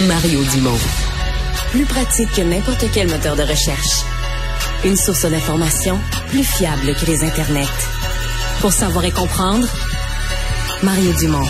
Mario 0.00 0.44
Dumont. 0.52 0.78
Plus 1.70 1.86
pratique 1.86 2.30
que 2.32 2.42
n'importe 2.42 2.84
quel 2.92 3.08
moteur 3.08 3.34
de 3.34 3.42
recherche. 3.42 4.04
Une 4.84 4.94
source 4.94 5.24
d'information 5.24 5.98
plus 6.28 6.44
fiable 6.44 6.94
que 6.94 7.06
les 7.06 7.24
internets. 7.24 7.64
Pour 8.60 8.72
savoir 8.72 9.06
et 9.06 9.10
comprendre, 9.10 9.66
Mario 10.82 11.14
Dumont. 11.14 11.46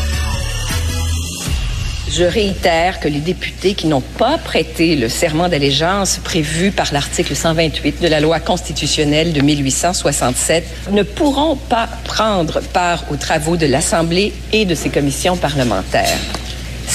Je 2.08 2.22
réitère 2.22 3.01
que 3.01 3.08
les 3.08 3.19
députés 3.19 3.74
qui 3.74 3.88
n'ont 3.88 4.01
pas 4.01 4.38
prêté 4.38 4.94
le 4.94 5.08
serment 5.08 5.49
d'allégeance 5.49 6.19
prévu 6.22 6.71
par 6.71 6.92
l'article 6.92 7.35
128 7.35 8.01
de 8.01 8.06
la 8.06 8.21
loi 8.21 8.38
constitutionnelle 8.38 9.33
de 9.33 9.40
1867 9.40 10.92
ne 10.92 11.03
pourront 11.03 11.56
pas 11.56 11.88
prendre 12.04 12.60
part 12.60 13.06
aux 13.10 13.17
travaux 13.17 13.56
de 13.56 13.67
l'Assemblée 13.67 14.33
et 14.53 14.65
de 14.67 14.76
ses 14.76 14.90
commissions 14.90 15.37
parlementaires. 15.37 16.16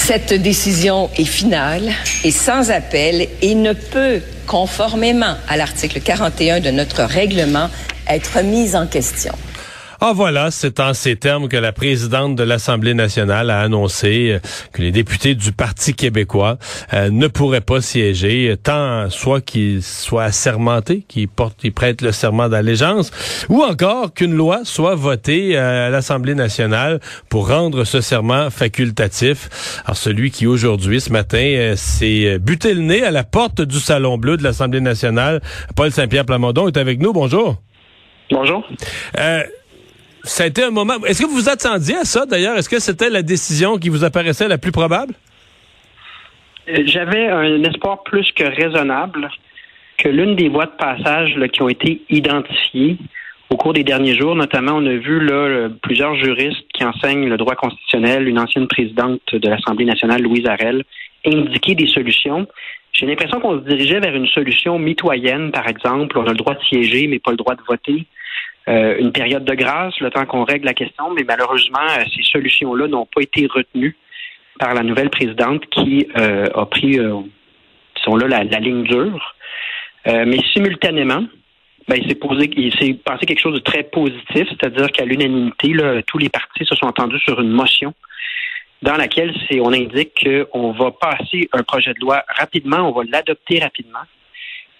Cette 0.03 0.33
décision 0.33 1.11
est 1.15 1.25
finale 1.25 1.91
et 2.23 2.31
sans 2.31 2.71
appel 2.71 3.27
et 3.43 3.53
ne 3.53 3.71
peut, 3.71 4.19
conformément 4.47 5.35
à 5.47 5.57
l'article 5.57 6.01
41 6.01 6.59
de 6.59 6.71
notre 6.71 7.03
règlement, 7.03 7.69
être 8.09 8.41
mise 8.41 8.75
en 8.75 8.87
question. 8.87 9.31
Ah 10.03 10.13
voilà, 10.15 10.49
c'est 10.49 10.79
en 10.79 10.95
ces 10.95 11.15
termes 11.15 11.47
que 11.47 11.57
la 11.57 11.71
présidente 11.71 12.35
de 12.35 12.41
l'Assemblée 12.41 12.95
nationale 12.95 13.51
a 13.51 13.59
annoncé 13.59 14.31
euh, 14.31 14.39
que 14.73 14.81
les 14.81 14.91
députés 14.91 15.35
du 15.35 15.51
Parti 15.51 15.93
québécois 15.93 16.57
euh, 16.91 17.11
ne 17.11 17.27
pourraient 17.27 17.61
pas 17.61 17.81
siéger, 17.81 18.55
tant 18.63 19.11
soit 19.11 19.41
qu'ils 19.41 19.83
soient 19.83 20.23
assermentés, 20.23 21.05
qu'ils 21.07 21.27
portent, 21.27 21.59
qu'ils 21.59 21.71
prêtent 21.71 22.01
le 22.01 22.11
serment 22.11 22.49
d'allégeance, 22.49 23.11
ou 23.47 23.61
encore 23.61 24.11
qu'une 24.11 24.33
loi 24.33 24.61
soit 24.63 24.95
votée 24.95 25.55
euh, 25.55 25.85
à 25.85 25.89
l'Assemblée 25.91 26.33
nationale 26.33 26.99
pour 27.29 27.49
rendre 27.49 27.83
ce 27.83 28.01
serment 28.01 28.49
facultatif. 28.49 29.83
Alors 29.85 29.97
celui 29.97 30.31
qui 30.31 30.47
aujourd'hui, 30.47 30.99
ce 30.99 31.11
matin, 31.11 31.75
s'est 31.75 32.39
buté 32.39 32.73
le 32.73 32.81
nez 32.81 33.03
à 33.03 33.11
la 33.11 33.23
porte 33.23 33.61
du 33.61 33.79
Salon 33.79 34.17
Bleu 34.17 34.35
de 34.35 34.41
l'Assemblée 34.41 34.81
nationale, 34.81 35.41
Paul 35.75 35.91
Saint-Pierre 35.91 36.25
Plamondon 36.25 36.67
est 36.67 36.77
avec 36.77 36.99
nous. 36.99 37.13
Bonjour. 37.13 37.61
Bonjour. 38.31 38.63
Euh, 39.19 39.43
ça 40.23 40.43
a 40.43 40.47
été 40.47 40.63
un 40.63 40.71
moment. 40.71 40.95
Est-ce 41.05 41.21
que 41.21 41.27
vous 41.27 41.35
vous 41.35 41.49
attendiez 41.49 41.97
à 41.97 42.05
ça 42.05 42.25
d'ailleurs? 42.25 42.57
Est-ce 42.57 42.69
que 42.69 42.79
c'était 42.79 43.09
la 43.09 43.21
décision 43.21 43.77
qui 43.77 43.89
vous 43.89 44.03
apparaissait 44.03 44.47
la 44.47 44.57
plus 44.57 44.71
probable? 44.71 45.13
Euh, 46.69 46.83
j'avais 46.85 47.27
un 47.27 47.63
espoir 47.63 48.03
plus 48.03 48.31
que 48.33 48.43
raisonnable 48.43 49.29
que 49.97 50.09
l'une 50.09 50.35
des 50.35 50.49
voies 50.49 50.65
de 50.65 50.77
passage 50.77 51.35
qui 51.53 51.61
ont 51.61 51.69
été 51.69 52.01
identifiées 52.09 52.97
au 53.51 53.57
cours 53.57 53.73
des 53.73 53.83
derniers 53.83 54.15
jours, 54.15 54.33
notamment, 54.33 54.77
on 54.77 54.85
a 54.85 54.95
vu 54.95 55.19
là, 55.19 55.67
plusieurs 55.81 56.15
juristes 56.15 56.63
qui 56.73 56.85
enseignent 56.85 57.27
le 57.27 57.35
droit 57.35 57.55
constitutionnel, 57.55 58.27
une 58.27 58.39
ancienne 58.39 58.67
présidente 58.67 59.19
de 59.33 59.49
l'Assemblée 59.49 59.83
nationale, 59.83 60.21
Louise 60.21 60.47
Arel, 60.47 60.85
indiquer 61.25 61.75
des 61.75 61.87
solutions. 61.87 62.47
J'ai 62.93 63.05
l'impression 63.05 63.41
qu'on 63.41 63.59
se 63.59 63.65
dirigeait 63.65 63.99
vers 63.99 64.15
une 64.15 64.27
solution 64.27 64.79
mitoyenne, 64.79 65.51
par 65.51 65.67
exemple. 65.67 66.17
On 66.17 66.23
a 66.23 66.31
le 66.31 66.37
droit 66.37 66.53
de 66.53 66.61
siéger, 66.61 67.07
mais 67.07 67.19
pas 67.19 67.31
le 67.31 67.37
droit 67.37 67.55
de 67.55 67.61
voter. 67.67 68.05
Euh, 68.67 68.97
une 68.99 69.11
période 69.11 69.43
de 69.43 69.55
grâce, 69.55 69.99
le 69.99 70.11
temps 70.11 70.25
qu'on 70.25 70.43
règle 70.43 70.65
la 70.65 70.75
question, 70.75 71.11
mais 71.15 71.23
malheureusement, 71.23 71.79
euh, 71.97 72.03
ces 72.15 72.21
solutions-là 72.21 72.87
n'ont 72.87 73.07
pas 73.07 73.21
été 73.21 73.47
retenues 73.47 73.97
par 74.59 74.75
la 74.75 74.83
nouvelle 74.83 75.09
présidente 75.09 75.65
qui 75.71 76.07
euh, 76.15 76.47
a 76.53 76.65
pris, 76.67 76.99
sont 78.03 78.15
là, 78.15 78.27
la, 78.27 78.59
ligne 78.59 78.83
dure. 78.83 79.35
mais 80.05 80.37
simultanément, 80.53 81.23
ben, 81.87 81.95
il 81.97 82.07
s'est 82.07 82.15
posé, 82.15 82.51
il 82.55 82.71
s'est 82.77 82.93
passé 82.93 83.25
quelque 83.25 83.39
chose 83.39 83.55
de 83.55 83.63
très 83.63 83.81
positif, 83.81 84.47
c'est-à-dire 84.49 84.91
qu'à 84.91 85.05
l'unanimité, 85.05 85.73
tous 86.05 86.19
les 86.19 86.29
partis 86.29 86.63
se 86.65 86.75
sont 86.75 86.85
entendus 86.85 87.19
sur 87.19 87.41
une 87.41 87.49
motion 87.49 87.95
dans 88.83 88.95
laquelle 88.95 89.33
on 89.61 89.73
indique 89.73 90.27
qu'on 90.51 90.71
va 90.71 90.91
passer 90.91 91.49
un 91.53 91.63
projet 91.63 91.93
de 91.93 91.99
loi 91.99 92.23
rapidement, 92.27 92.87
on 92.87 92.91
va 92.91 93.03
l'adopter 93.09 93.59
rapidement, 93.59 94.05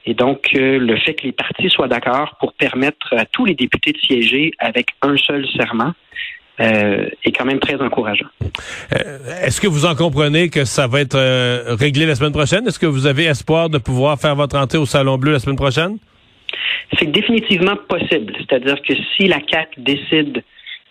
et 0.05 0.13
donc, 0.13 0.49
euh, 0.55 0.79
le 0.79 0.97
fait 0.97 1.13
que 1.13 1.23
les 1.23 1.31
partis 1.31 1.69
soient 1.69 1.87
d'accord 1.87 2.35
pour 2.39 2.53
permettre 2.53 3.13
à 3.15 3.25
tous 3.25 3.45
les 3.45 3.53
députés 3.53 3.91
de 3.91 3.99
siéger 3.99 4.51
avec 4.57 4.87
un 5.01 5.15
seul 5.17 5.45
serment 5.55 5.93
euh, 6.59 7.07
est 7.23 7.31
quand 7.31 7.45
même 7.45 7.59
très 7.59 7.79
encourageant. 7.79 8.27
Euh, 8.93 9.19
est-ce 9.43 9.61
que 9.61 9.67
vous 9.67 9.85
en 9.85 9.95
comprenez 9.95 10.49
que 10.49 10.65
ça 10.65 10.87
va 10.87 11.01
être 11.01 11.75
réglé 11.75 12.05
la 12.05 12.15
semaine 12.15 12.31
prochaine? 12.31 12.67
Est-ce 12.67 12.79
que 12.79 12.87
vous 12.87 13.05
avez 13.05 13.25
espoir 13.25 13.69
de 13.69 13.77
pouvoir 13.77 14.19
faire 14.19 14.35
votre 14.35 14.57
entrée 14.57 14.79
au 14.79 14.85
Salon 14.85 15.17
Bleu 15.17 15.33
la 15.33 15.39
semaine 15.39 15.55
prochaine? 15.55 15.97
C'est 16.97 17.09
définitivement 17.09 17.75
possible. 17.87 18.33
C'est-à-dire 18.39 18.81
que 18.81 18.93
si 19.15 19.27
la 19.27 19.39
CAC 19.39 19.69
décide 19.77 20.43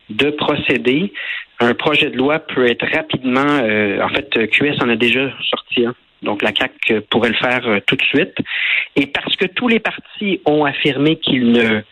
de 0.09 0.31
procéder, 0.31 1.13
un 1.59 1.75
projet 1.75 2.11
de 2.11 2.17
loi 2.17 2.39
peut 2.39 2.67
être 2.67 2.87
rapidement, 2.95 3.41
en 3.41 4.09
fait, 4.09 4.51
QS 4.51 4.83
en 4.83 4.89
a 4.89 4.97
déjà 4.97 5.31
sorti 5.43 5.85
un. 5.85 5.95
Donc 6.23 6.43
la 6.43 6.53
CAC 6.53 6.93
pourrait 7.11 7.31
le 7.31 7.35
faire 7.35 7.67
euh, 7.67 7.81
tout 7.87 7.97
de 7.97 8.03
suite. 8.03 8.35
Et 8.97 9.07
parce 9.07 9.37
que 9.37 9.47
tous 9.47 9.69
les 9.69 9.81
partis 9.81 10.41
ont 10.45 10.65
affirmé 10.65 11.17
qu'ils 11.17 11.53
ne 11.53 11.83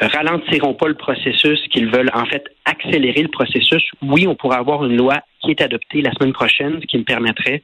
ralentiront 0.00 0.74
pas 0.74 0.88
le 0.88 0.94
processus, 0.94 1.60
qu'ils 1.70 1.90
veulent 1.90 2.10
en 2.14 2.24
fait 2.26 2.44
accélérer 2.64 3.22
le 3.22 3.28
processus, 3.28 3.82
oui, 4.02 4.26
on 4.26 4.34
pourrait 4.34 4.58
avoir 4.58 4.84
une 4.84 4.96
loi 4.96 5.20
qui 5.40 5.50
est 5.50 5.60
adoptée 5.60 6.00
la 6.02 6.12
semaine 6.12 6.32
prochaine, 6.32 6.80
qui 6.80 6.98
me 6.98 7.04
permettrait 7.04 7.62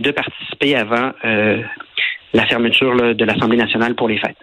de 0.00 0.10
participer 0.10 0.76
avant 0.76 1.12
euh, 1.24 1.62
la 2.32 2.46
fermeture 2.46 3.14
de 3.14 3.24
l'Assemblée 3.24 3.56
nationale 3.56 3.94
pour 3.94 4.08
les 4.08 4.18
fêtes. 4.18 4.36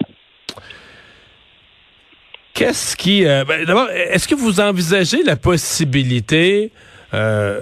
Qu'est-ce 2.53 2.95
qui... 2.95 3.25
Euh, 3.25 3.43
ben, 3.43 3.65
d'abord, 3.65 3.89
est-ce 3.89 4.27
que 4.27 4.35
vous 4.35 4.61
envisagez 4.61 5.23
la 5.23 5.35
possibilité 5.35 6.71
euh, 7.13 7.59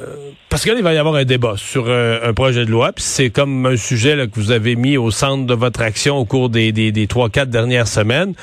parce 0.50 0.64
qu'il 0.64 0.82
va 0.82 0.94
y 0.94 0.98
avoir 0.98 1.16
un 1.16 1.26
débat 1.26 1.56
sur 1.58 1.86
euh, 1.88 2.20
un 2.24 2.34
projet 2.34 2.66
de 2.66 2.72
loi, 2.72 2.92
puis 2.94 3.04
c'est 3.04 3.30
comme 3.30 3.66
un 3.66 3.78
sujet 3.78 4.28
que 4.28 4.36
vous 4.40 4.52
avez 4.52 4.76
mis 4.76 4.98
au 4.98 5.12
centre 5.12 5.46
de 5.46 5.54
votre 5.54 5.82
action 5.82 6.18
au 6.18 6.26
cours 6.26 6.50
des, 6.50 6.72
des, 6.72 6.92
des 6.92 7.08
3-4 7.08 7.46
dernières 7.46 7.88
semaines. 7.88 8.34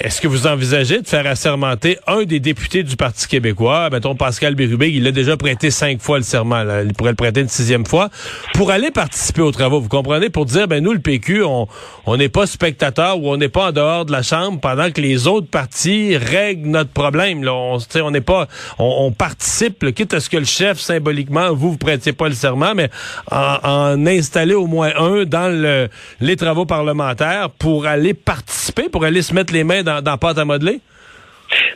Est-ce 0.00 0.20
que 0.20 0.28
vous 0.28 0.46
envisagez 0.46 1.00
de 1.00 1.08
faire 1.08 1.26
assermenter 1.26 1.98
un 2.06 2.22
des 2.22 2.38
députés 2.38 2.84
du 2.84 2.94
Parti 2.94 3.26
québécois, 3.26 3.88
mettons 3.90 4.14
Pascal 4.14 4.54
Bérubé, 4.54 4.92
il 4.92 5.04
a 5.08 5.10
déjà 5.10 5.36
prêté 5.36 5.72
cinq 5.72 6.00
fois 6.00 6.18
le 6.18 6.22
serment, 6.22 6.62
il 6.84 6.94
pourrait 6.94 7.10
le 7.10 7.16
prêter 7.16 7.40
une 7.40 7.48
sixième 7.48 7.84
fois, 7.84 8.08
pour 8.54 8.70
aller 8.70 8.92
participer 8.92 9.42
aux 9.42 9.50
travaux, 9.50 9.80
vous 9.80 9.88
comprenez, 9.88 10.30
pour 10.30 10.44
dire, 10.44 10.68
ben 10.68 10.84
nous, 10.84 10.92
le 10.92 11.00
PQ, 11.00 11.42
on 11.42 12.16
n'est 12.16 12.28
pas 12.28 12.46
spectateur 12.46 13.20
ou 13.20 13.28
on 13.32 13.36
n'est 13.36 13.48
pas 13.48 13.70
en 13.70 13.72
dehors 13.72 14.04
de 14.04 14.12
la 14.12 14.22
Chambre 14.22 14.60
pendant 14.60 14.88
que 14.92 15.00
les 15.00 15.26
autres 15.26 15.48
partis 15.48 16.16
règlent 16.16 16.68
notre 16.68 16.90
problème. 16.90 17.42
Là. 17.42 17.52
On 17.54 18.10
n'est 18.12 18.20
pas, 18.20 18.46
on, 18.78 19.10
participe, 19.10 19.92
quitte 19.94 20.14
à 20.14 20.20
ce 20.20 20.30
que 20.30 20.36
le 20.36 20.44
chef, 20.44 20.78
symboliquement, 20.78 21.52
vous, 21.52 21.72
vous 21.72 21.76
prêtiez 21.76 22.12
pas 22.12 22.28
le 22.28 22.34
serment, 22.34 22.72
mais 22.76 22.88
en, 23.32 24.06
installer 24.06 24.54
au 24.54 24.68
moins 24.68 24.92
un 24.96 25.24
dans 25.24 25.52
le, 25.52 25.88
les 26.20 26.36
travaux 26.36 26.66
parlementaires 26.66 27.50
pour 27.50 27.86
aller 27.86 28.14
participer, 28.14 28.88
pour 28.88 29.04
aller 29.04 29.22
se 29.22 29.34
mettre 29.34 29.52
les 29.52 29.64
mains 29.64 29.82
dans 30.02 30.18
pâte 30.18 30.38
à 30.38 30.44
modeler? 30.44 30.80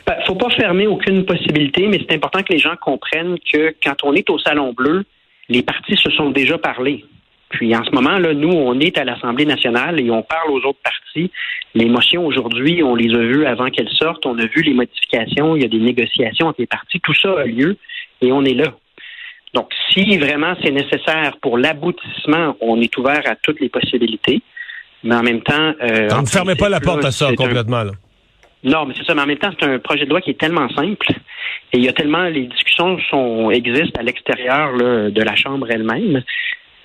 Ben, 0.05 0.15
faut 0.27 0.35
pas 0.35 0.49
fermer 0.49 0.87
aucune 0.87 1.25
possibilité, 1.25 1.87
mais 1.87 1.99
c'est 1.99 2.15
important 2.15 2.43
que 2.43 2.53
les 2.53 2.59
gens 2.59 2.75
comprennent 2.79 3.37
que 3.51 3.73
quand 3.83 3.95
on 4.03 4.13
est 4.13 4.29
au 4.29 4.37
Salon 4.37 4.73
Bleu, 4.73 5.03
les 5.49 5.63
partis 5.63 5.95
se 5.97 6.11
sont 6.11 6.29
déjà 6.29 6.57
parlé. 6.57 7.05
Puis 7.49 7.75
en 7.75 7.83
ce 7.83 7.91
moment, 7.91 8.17
là, 8.17 8.33
nous, 8.33 8.51
on 8.51 8.79
est 8.79 8.97
à 8.97 9.03
l'Assemblée 9.03 9.45
nationale 9.45 10.01
et 10.01 10.09
on 10.09 10.23
parle 10.23 10.51
aux 10.51 10.61
autres 10.65 10.79
partis. 10.83 11.31
Les 11.75 11.85
motions 11.85 12.25
aujourd'hui, 12.25 12.81
on 12.81 12.95
les 12.95 13.13
a 13.13 13.19
vues 13.19 13.45
avant 13.45 13.69
qu'elles 13.69 13.89
sortent. 13.89 14.25
On 14.25 14.37
a 14.39 14.45
vu 14.47 14.63
les 14.63 14.73
modifications. 14.73 15.55
Il 15.55 15.61
y 15.61 15.65
a 15.65 15.67
des 15.67 15.79
négociations 15.79 16.47
entre 16.47 16.61
les 16.61 16.67
partis. 16.67 16.99
Tout 16.99 17.13
ça 17.13 17.39
a 17.39 17.45
lieu 17.45 17.77
et 18.21 18.31
on 18.31 18.43
est 18.43 18.55
là. 18.55 18.73
Donc, 19.53 19.69
si 19.91 20.17
vraiment 20.17 20.55
c'est 20.63 20.71
nécessaire 20.71 21.37
pour 21.41 21.59
l'aboutissement, 21.59 22.57
on 22.59 22.81
est 22.81 22.95
ouvert 22.97 23.21
à 23.25 23.35
toutes 23.35 23.59
les 23.59 23.69
possibilités. 23.69 24.41
Mais 25.03 25.15
en 25.15 25.21
même 25.21 25.41
temps. 25.41 25.73
Euh, 25.83 26.21
ne 26.21 26.25
fermez 26.25 26.55
pas 26.55 26.69
la 26.69 26.79
porte 26.79 27.05
à 27.05 27.11
ça 27.11 27.31
complètement. 27.35 27.83
Non, 28.63 28.85
mais 28.85 28.93
c'est 28.97 29.05
ça. 29.05 29.13
Mais 29.13 29.21
en 29.21 29.25
même 29.25 29.37
temps, 29.37 29.51
c'est 29.59 29.65
un 29.65 29.79
projet 29.79 30.05
de 30.05 30.09
loi 30.09 30.21
qui 30.21 30.29
est 30.29 30.39
tellement 30.39 30.69
simple 30.69 31.07
et 31.71 31.77
il 31.77 31.83
y 31.83 31.89
a 31.89 31.93
tellement 31.93 32.23
les 32.23 32.47
discussions 32.47 33.51
existent 33.51 33.99
à 33.99 34.03
l'extérieur 34.03 34.73
de 35.11 35.21
la 35.21 35.35
chambre 35.35 35.69
elle-même. 35.69 36.23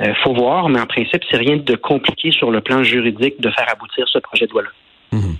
Euh, 0.00 0.14
faut 0.22 0.32
voir, 0.32 0.68
mais 0.68 0.80
en 0.80 0.86
principe, 0.86 1.22
c'est 1.28 1.36
rien 1.36 1.56
de 1.56 1.74
compliqué 1.74 2.30
sur 2.30 2.50
le 2.50 2.60
plan 2.60 2.82
juridique 2.84 3.40
de 3.40 3.50
faire 3.50 3.66
aboutir 3.70 4.06
ce 4.08 4.18
projet 4.18 4.46
de 4.46 4.52
loi-là. 4.52 4.68
Mhm. 5.12 5.36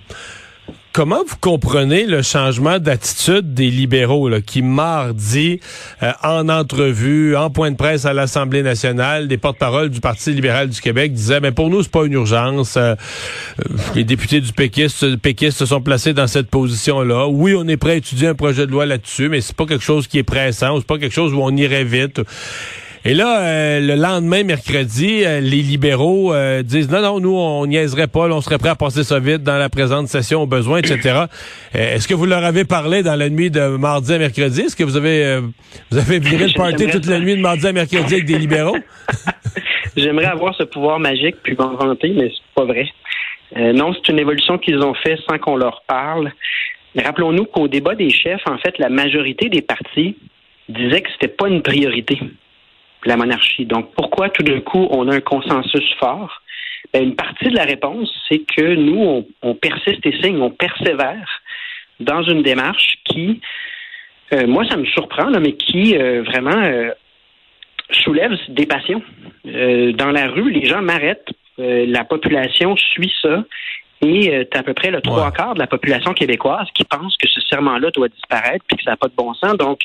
Comment 0.91 1.23
vous 1.23 1.35
comprenez 1.39 2.07
le 2.07 2.23
changement 2.23 2.79
d'attitude 2.79 3.53
des 3.53 3.69
libéraux 3.69 4.27
qui, 4.43 4.63
mardi, 4.63 5.59
euh, 6.01 6.11
en 6.23 6.49
entrevue, 6.49 7.35
en 7.35 7.51
point 7.51 7.69
de 7.69 7.75
presse 7.75 8.05
à 8.05 8.13
l'Assemblée 8.13 8.63
nationale, 8.63 9.27
des 9.27 9.37
porte-paroles 9.37 9.89
du 9.89 9.99
Parti 10.01 10.31
libéral 10.31 10.67
du 10.69 10.81
Québec 10.81 11.13
disaient, 11.13 11.41
mais 11.41 11.51
pour 11.51 11.69
nous, 11.69 11.83
c'est 11.83 11.91
pas 11.91 12.05
une 12.05 12.13
urgence. 12.13 12.75
Euh, 12.75 12.95
euh, 12.95 13.75
les 13.93 14.03
députés 14.03 14.41
du 14.41 14.51
péquiste 14.51 15.57
se 15.57 15.65
sont 15.67 15.81
placés 15.81 16.13
dans 16.13 16.27
cette 16.27 16.49
position-là. 16.49 17.27
Oui, 17.27 17.53
on 17.55 17.67
est 17.67 17.77
prêt 17.77 17.91
à 17.91 17.95
étudier 17.95 18.27
un 18.27 18.35
projet 18.35 18.65
de 18.65 18.71
loi 18.71 18.87
là-dessus, 18.87 19.29
mais 19.29 19.41
c'est 19.41 19.55
pas 19.55 19.67
quelque 19.67 19.83
chose 19.83 20.07
qui 20.07 20.17
est 20.17 20.23
pressant, 20.23 20.75
c'est 20.77 20.87
pas 20.87 20.97
quelque 20.97 21.13
chose 21.13 21.33
où 21.33 21.41
on 21.41 21.55
irait 21.55 21.83
vite. 21.83 22.19
Et 23.05 23.13
là, 23.13 23.41
euh, 23.41 23.79
le 23.79 23.95
lendemain, 23.95 24.43
mercredi, 24.43 25.23
euh, 25.23 25.39
les 25.39 25.61
libéraux 25.61 26.33
euh, 26.33 26.63
disent 26.63 26.91
non, 26.91 27.01
non, 27.01 27.19
nous, 27.19 27.35
on 27.35 27.65
niaiserait 27.65 28.07
pas, 28.07 28.27
on 28.27 28.41
serait 28.41 28.57
prêt 28.57 28.69
à 28.69 28.75
passer 28.75 29.03
ça 29.03 29.19
vite 29.19 29.43
dans 29.43 29.57
la 29.57 29.69
présente 29.69 30.07
session 30.07 30.41
au 30.43 30.47
besoin, 30.47 30.79
etc. 30.79 31.25
Est-ce 31.73 32.07
que 32.07 32.13
vous 32.13 32.25
leur 32.25 32.43
avez 32.43 32.65
parlé 32.65 33.03
dans 33.03 33.15
la 33.15 33.29
nuit 33.29 33.51
de 33.51 33.77
mardi 33.77 34.13
à 34.13 34.17
mercredi? 34.17 34.61
Est-ce 34.61 34.75
que 34.75 34.83
vous 34.83 34.97
avez 34.97 35.39
vous 35.91 35.97
avez 35.97 36.19
viré 36.19 36.47
le 36.47 36.53
party 36.53 36.87
toute 36.87 37.05
la 37.05 37.19
nuit 37.19 37.35
de 37.35 37.41
mardi 37.41 37.67
à 37.67 37.71
mercredi 37.71 38.13
avec 38.15 38.25
des 38.25 38.37
libéraux? 38.37 38.77
J'aimerais 39.97 40.25
avoir 40.25 40.55
ce 40.55 40.63
pouvoir 40.63 40.99
magique 40.99 41.37
puis 41.43 41.55
m'en 41.57 41.75
vanter, 41.75 42.13
mais 42.15 42.29
c'est 42.29 42.53
pas 42.55 42.65
vrai. 42.65 42.87
Euh, 43.57 43.73
non, 43.73 43.93
c'est 43.93 44.11
une 44.11 44.19
évolution 44.19 44.57
qu'ils 44.57 44.79
ont 44.79 44.93
fait 44.93 45.17
sans 45.27 45.37
qu'on 45.37 45.55
leur 45.55 45.83
parle. 45.87 46.31
Rappelons-nous 46.95 47.45
qu'au 47.45 47.67
débat 47.67 47.95
des 47.95 48.09
chefs, 48.09 48.41
en 48.47 48.57
fait, 48.57 48.77
la 48.77 48.89
majorité 48.89 49.49
des 49.49 49.61
partis 49.61 50.17
disaient 50.67 51.01
que 51.01 51.09
c'était 51.11 51.33
pas 51.33 51.47
une 51.47 51.61
priorité, 51.61 52.19
la 53.05 53.17
monarchie. 53.17 53.65
Donc, 53.65 53.93
pourquoi 53.95 54.29
tout 54.29 54.43
d'un 54.43 54.61
coup 54.61 54.87
on 54.91 55.07
a 55.07 55.15
un 55.15 55.21
consensus 55.21 55.93
fort? 55.99 56.41
Ben, 56.93 57.03
une 57.03 57.15
partie 57.15 57.49
de 57.49 57.55
la 57.55 57.63
réponse, 57.63 58.11
c'est 58.27 58.39
que 58.39 58.75
nous, 58.75 59.25
on, 59.41 59.55
persiste 59.55 60.05
et 60.05 60.21
signe, 60.21 60.41
on 60.41 60.49
persévère 60.49 61.27
dans 61.99 62.23
une 62.23 62.41
démarche 62.41 62.97
qui, 63.05 63.41
euh, 64.33 64.47
moi, 64.47 64.65
ça 64.67 64.77
me 64.77 64.85
surprend, 64.85 65.29
mais 65.39 65.53
qui 65.53 65.97
euh, 65.97 66.23
vraiment 66.23 66.61
soulève 67.91 68.31
des 68.49 68.65
passions. 68.65 69.01
dans 69.43 70.11
la 70.11 70.27
rue, 70.27 70.51
les 70.51 70.65
gens 70.65 70.81
m'arrêtent 70.81 71.33
euh, 71.59 71.85
la 71.87 72.05
population 72.05 72.77
suit 72.77 73.11
ça. 73.21 73.43
Et 74.01 74.33
euh, 74.33 74.45
tu 74.49 74.57
à 74.57 74.63
peu 74.63 74.73
près 74.73 74.91
le 74.91 75.01
trois 75.01 75.29
quarts 75.31 75.55
de 75.55 75.59
la 75.59 75.67
population 75.67 76.13
québécoise 76.13 76.67
qui 76.73 76.85
pense 76.85 77.17
que 77.17 77.27
ce 77.27 77.41
serment-là 77.41 77.91
doit 77.91 78.07
disparaître 78.07 78.63
puis 78.65 78.77
que 78.77 78.83
ça 78.83 78.91
n'a 78.91 78.97
pas 78.97 79.09
de 79.09 79.13
bon 79.15 79.33
sens. 79.33 79.57
Donc, 79.57 79.81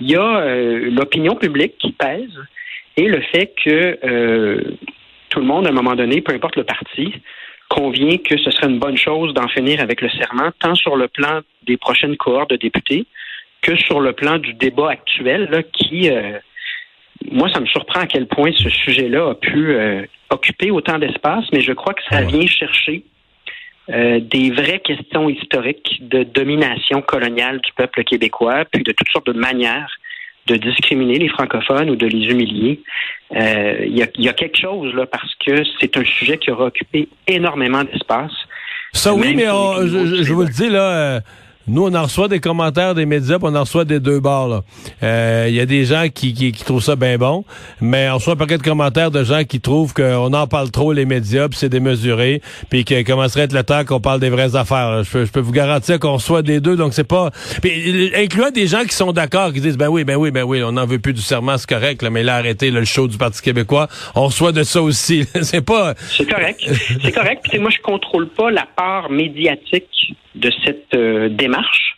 il 0.00 0.10
y 0.10 0.16
a 0.16 0.38
euh, 0.38 0.90
l'opinion 0.90 1.36
publique 1.36 1.78
qui 1.78 1.92
pèse 1.92 2.38
et 2.96 3.08
le 3.08 3.20
fait 3.32 3.52
que 3.64 4.76
tout 5.30 5.40
le 5.40 5.46
monde, 5.46 5.66
à 5.66 5.70
un 5.70 5.72
moment 5.72 5.94
donné, 5.94 6.20
peu 6.20 6.34
importe 6.34 6.56
le 6.56 6.64
parti, 6.64 7.14
convient 7.70 8.18
que 8.18 8.36
ce 8.36 8.50
serait 8.50 8.68
une 8.68 8.78
bonne 8.78 8.98
chose 8.98 9.32
d'en 9.32 9.48
finir 9.48 9.80
avec 9.80 10.02
le 10.02 10.10
serment, 10.10 10.50
tant 10.60 10.74
sur 10.74 10.96
le 10.96 11.08
plan 11.08 11.40
des 11.66 11.78
prochaines 11.78 12.18
cohortes 12.18 12.50
de 12.50 12.56
députés 12.56 13.06
que 13.62 13.76
sur 13.76 14.00
le 14.00 14.12
plan 14.12 14.38
du 14.38 14.52
débat 14.52 14.90
actuel 14.90 15.48
là, 15.50 15.62
qui 15.62 16.10
moi, 17.30 17.48
ça 17.52 17.60
me 17.60 17.66
surprend 17.66 18.00
à 18.00 18.06
quel 18.06 18.26
point 18.26 18.50
ce 18.52 18.68
sujet-là 18.68 19.30
a 19.30 19.34
pu 19.34 19.70
euh, 19.70 20.04
occuper 20.30 20.70
autant 20.70 20.98
d'espace, 20.98 21.44
mais 21.52 21.60
je 21.60 21.72
crois 21.72 21.94
que 21.94 22.02
ça 22.10 22.22
vient 22.22 22.46
chercher 22.46 23.04
euh, 23.90 24.20
des 24.20 24.50
vraies 24.50 24.80
questions 24.80 25.28
historiques 25.28 26.00
de 26.08 26.22
domination 26.22 27.02
coloniale 27.02 27.60
du 27.60 27.72
peuple 27.72 28.04
québécois, 28.04 28.64
puis 28.70 28.82
de 28.82 28.92
toutes 28.92 29.08
sortes 29.08 29.26
de 29.26 29.32
manières 29.32 29.90
de 30.46 30.56
discriminer 30.56 31.18
les 31.18 31.28
francophones 31.28 31.90
ou 31.90 31.96
de 31.96 32.06
les 32.06 32.26
humilier. 32.26 32.80
Euh, 33.34 33.76
il 33.86 33.96
y, 33.96 34.28
a, 34.28 34.32
quelque 34.32 34.58
chose 34.58 34.92
là 34.94 35.06
parce 35.06 35.32
que 35.36 35.62
c'est 35.78 35.96
un 35.96 36.04
sujet 36.04 36.36
qui 36.38 36.50
aura 36.50 36.66
occupé 36.66 37.08
énormément 37.28 37.84
d'espace. 37.84 38.32
Ça 38.92 39.14
oui, 39.14 39.34
mais 39.34 39.46
je, 39.46 40.22
je, 40.22 40.32
vous 40.32 40.42
le 40.42 40.48
dis 40.48 40.68
là 40.68 41.20
nous, 41.68 41.84
on 41.84 41.94
en 41.94 42.02
reçoit 42.02 42.28
des 42.28 42.40
commentaires 42.40 42.94
des 42.94 43.06
médias, 43.06 43.38
on 43.40 43.54
en 43.54 43.60
reçoit 43.60 43.84
des 43.84 44.00
deux 44.00 44.18
bords. 44.18 44.64
Il 45.00 45.06
euh, 45.06 45.48
y 45.48 45.60
a 45.60 45.66
des 45.66 45.84
gens 45.84 46.06
qui, 46.12 46.52
trouvent 46.64 46.82
ça 46.82 46.96
bien 46.96 47.18
bon, 47.18 47.44
mais 47.80 48.10
on 48.10 48.14
reçoit 48.14 48.34
un 48.34 48.36
paquet 48.36 48.58
de 48.58 48.62
commentaires 48.62 49.10
de 49.10 49.22
gens 49.22 49.44
qui 49.44 49.60
trouvent 49.60 49.94
qu'on 49.94 50.32
en 50.32 50.46
parle 50.46 50.70
trop, 50.70 50.92
les 50.92 51.04
médias, 51.04 51.48
puis 51.48 51.58
c'est 51.58 51.68
démesuré, 51.68 52.42
puis 52.68 52.84
qu'il 52.84 53.04
commencerait 53.04 53.42
à 53.42 53.44
être 53.44 53.52
le 53.52 53.62
temps 53.62 53.84
qu'on 53.84 54.00
parle 54.00 54.18
des 54.18 54.30
vraies 54.30 54.56
affaires. 54.56 55.04
Je 55.04 55.26
peux, 55.26 55.40
vous 55.40 55.52
garantir 55.52 56.00
qu'on 56.00 56.14
reçoit 56.14 56.42
des 56.42 56.60
deux, 56.60 56.76
donc 56.76 56.94
c'est 56.94 57.04
pas... 57.04 57.30
Puis, 57.60 58.12
incluant 58.16 58.50
des 58.50 58.66
gens 58.66 58.82
qui 58.82 58.94
sont 58.94 59.12
d'accord, 59.12 59.52
qui 59.52 59.60
disent, 59.60 59.78
ben 59.78 59.88
oui, 59.88 60.04
ben 60.04 60.16
oui, 60.16 60.30
ben 60.30 60.42
oui, 60.42 60.62
on 60.62 60.72
n'en 60.72 60.86
veut 60.86 60.98
plus 60.98 61.12
du 61.12 61.22
serment, 61.22 61.58
c'est 61.58 61.68
correct, 61.68 62.02
là, 62.02 62.10
mais 62.10 62.24
là, 62.24 62.36
arrêtez 62.36 62.70
le 62.70 62.84
show 62.84 63.06
du 63.06 63.18
Parti 63.18 63.40
québécois. 63.40 63.88
On 64.14 64.26
reçoit 64.26 64.52
de 64.52 64.64
ça 64.64 64.82
aussi. 64.82 65.26
c'est 65.42 65.64
pas... 65.64 65.94
C'est 66.10 66.26
correct. 66.26 66.60
c'est 67.02 67.12
correct. 67.12 67.46
Puis 67.48 67.58
moi, 67.58 67.70
je 67.70 67.80
contrôle 67.80 68.28
pas 68.28 68.50
la 68.50 68.66
part 68.76 69.10
médiatique 69.10 70.16
de 70.34 70.50
cette 70.64 70.94
euh, 70.94 71.28
démarche. 71.28 71.96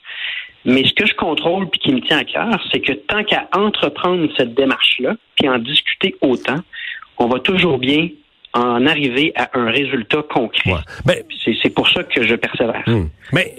Mais 0.65 0.85
ce 0.85 0.95
que 0.95 1.07
je 1.07 1.15
contrôle 1.15 1.69
puis 1.69 1.81
qui 1.81 1.93
me 1.93 2.01
tient 2.01 2.19
à 2.19 2.25
cœur, 2.25 2.63
c'est 2.73 2.81
que 2.81 2.93
tant 2.93 3.23
qu'à 3.23 3.49
entreprendre 3.53 4.29
cette 4.37 4.55
démarche-là, 4.55 5.15
puis 5.37 5.49
en 5.49 5.59
discuter 5.59 6.17
autant, 6.23 6.61
on 7.19 7.27
va 7.27 7.39
toujours 7.39 7.79
bien 7.79 8.09
en 8.55 8.87
arriver 8.87 9.33
à 9.35 9.51
un 9.55 9.69
résultat 9.69 10.23
concret. 10.33 10.75
Ben, 11.05 11.17
c'est 11.63 11.71
pour 11.71 11.89
ça 11.89 12.05
que 12.05 12.25
je 12.25 12.37
persévère. 12.37 12.85
Hmm. 12.87 13.09
Mais 13.33 13.53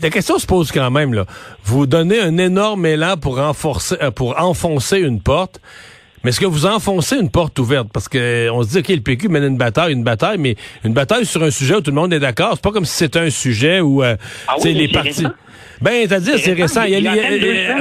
la 0.00 0.08
question 0.08 0.38
se 0.38 0.46
pose 0.46 0.72
quand 0.72 0.90
même 0.90 1.12
là. 1.12 1.26
Vous 1.62 1.86
donnez 1.86 2.20
un 2.20 2.38
énorme 2.38 2.86
élan 2.86 3.18
pour 3.18 3.36
renforcer, 3.36 3.96
euh, 4.00 4.10
pour 4.10 4.40
enfoncer 4.40 4.98
une 5.00 5.20
porte. 5.20 5.60
Mais 6.24 6.30
est-ce 6.30 6.40
que 6.40 6.46
vous 6.46 6.66
enfoncez 6.66 7.16
une 7.16 7.30
porte 7.30 7.58
ouverte? 7.58 7.88
Parce 7.92 8.08
que 8.08 8.48
on 8.50 8.62
se 8.62 8.70
dit, 8.70 8.78
OK, 8.78 8.88
le 8.88 9.00
PQ 9.00 9.28
mène 9.28 9.44
une 9.44 9.58
bataille, 9.58 9.92
une 9.92 10.04
bataille, 10.04 10.38
mais 10.38 10.56
une 10.82 10.94
bataille 10.94 11.26
sur 11.26 11.42
un 11.42 11.50
sujet 11.50 11.76
où 11.76 11.80
tout 11.82 11.90
le 11.90 11.96
monde 11.96 12.12
est 12.12 12.20
d'accord. 12.20 12.52
C'est 12.54 12.62
pas 12.62 12.72
comme 12.72 12.86
si 12.86 12.96
c'était 12.96 13.20
un 13.20 13.30
sujet 13.30 13.80
où 13.80 14.02
euh, 14.02 14.16
ah 14.48 14.54
les 14.64 14.88
partis. 14.88 15.26
Ben, 15.80 16.06
c'est-à-dire, 16.08 16.38
c'est 16.38 16.52
récent. 16.52 16.82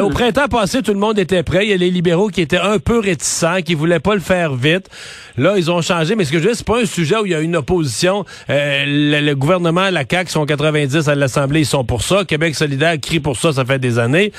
au 0.02 0.10
printemps 0.10 0.48
passé, 0.48 0.82
tout 0.82 0.94
le 0.94 1.00
monde 1.00 1.20
était 1.20 1.44
prêt. 1.44 1.66
Il 1.66 1.70
y 1.70 1.74
a 1.74 1.78
les 1.78 1.92
libéraux 1.92 2.28
qui 2.28 2.42
étaient 2.42 2.58
un 2.58 2.80
peu 2.80 3.00
réticents, 3.00 3.62
qui 3.62 3.76
voulaient 3.76 4.00
pas 4.00 4.16
le 4.16 4.20
faire 4.20 4.56
vite. 4.56 4.90
Là, 5.38 5.56
ils 5.58 5.72
ont 5.72 5.82
changé. 5.82 6.16
Mais 6.16 6.26
ce 6.26 6.32
que 6.32 6.38
je 6.38 6.44
veux 6.44 6.50
dire, 6.50 6.58
c'est 6.58 6.68
pas 6.68 6.82
un 6.82 6.86
sujet 6.86 7.18
où 7.18 7.26
il 7.26 7.32
y 7.32 7.36
a 7.36 7.40
une 7.40 7.56
opposition. 7.56 8.26
Euh, 8.50 8.84
le, 8.86 9.34
gouvernement, 9.36 9.90
la 9.90 10.04
CAQ 10.10 10.30
sont 10.30 10.46
90 10.46 11.08
à 11.08 11.16
l'Assemblée, 11.16 11.62
ils 11.62 11.66
sont 11.66 11.84
pour 11.84 12.02
ça. 12.02 12.26
Québec 12.26 12.56
solidaire 12.56 13.00
crie 13.02 13.20
pour 13.20 13.38
ça, 13.38 13.54
ça 13.54 13.66
fait 13.66 13.80
des 13.80 14.00
années. 14.00 14.32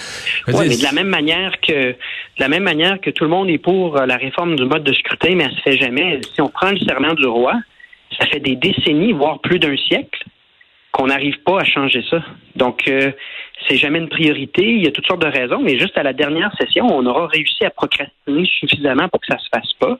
Oui, 0.49 0.67
mais 0.69 0.77
de 0.77 0.83
la 0.83 0.93
même 0.93 1.09
manière 1.09 1.53
que 1.67 1.95
de 2.37 2.43
la 2.43 2.49
même 2.49 2.65
manière 2.65 3.01
que 3.01 3.11
tout 3.11 3.25
le 3.25 3.31
monde 3.31 3.49
est 3.49 3.59
pour 3.59 3.94
euh, 3.97 4.07
la 4.07 4.17
réforme 4.17 4.57
du 4.57 4.65
mode 4.65 4.85
de 4.85 4.93
scrutin, 4.93 5.35
mais 5.35 5.45
elle 5.45 5.57
se 5.57 5.63
fait 5.63 5.79
jamais. 5.79 6.21
Si 6.35 6.41
on 6.41 6.49
prend 6.49 6.71
le 6.71 6.79
serment 6.79 7.15
du 7.15 7.27
roi, 7.27 7.55
ça 8.19 8.27
fait 8.27 8.41
des 8.41 8.57
décennies, 8.57 9.13
voire 9.13 9.41
plus 9.41 9.59
d'un 9.59 9.77
siècle, 9.77 10.25
qu'on 10.93 11.07
n'arrive 11.07 11.39
pas 11.43 11.61
à 11.61 11.65
changer 11.65 12.05
ça. 12.09 12.23
Donc, 12.55 12.87
euh, 12.87 13.11
c'est 13.69 13.77
jamais 13.77 13.99
une 13.99 14.09
priorité. 14.09 14.63
Il 14.63 14.85
y 14.85 14.87
a 14.87 14.93
toutes 14.93 15.07
sortes 15.07 15.23
de 15.23 15.31
raisons, 15.31 15.61
mais 15.61 15.79
juste 15.79 15.99
à 15.99 16.03
la 16.03 16.13
dernière 16.13 16.55
session, 16.57 16.87
on 16.87 17.05
aura 17.07 17.27
réussi 17.27 17.65
à 17.65 17.71
procrastiner 17.71 18.47
suffisamment 18.47 19.09
pour 19.09 19.21
que 19.21 19.27
ça 19.29 19.39
se 19.39 19.49
fasse 19.53 19.73
pas. 19.81 19.99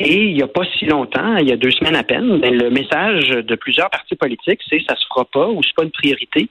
Et 0.00 0.24
il 0.24 0.34
n'y 0.34 0.42
a 0.42 0.48
pas 0.48 0.64
si 0.78 0.86
longtemps, 0.86 1.36
il 1.36 1.48
y 1.48 1.52
a 1.52 1.56
deux 1.56 1.70
semaines 1.70 1.94
à 1.94 2.02
peine, 2.02 2.40
ben, 2.40 2.56
le 2.56 2.70
message 2.70 3.28
de 3.28 3.54
plusieurs 3.54 3.90
partis 3.90 4.16
politiques, 4.16 4.60
c'est 4.68 4.82
ça 4.88 4.96
se 4.96 5.06
fera 5.08 5.26
pas 5.26 5.46
ou 5.46 5.62
c'est 5.62 5.76
pas 5.76 5.84
une 5.84 5.90
priorité. 5.90 6.48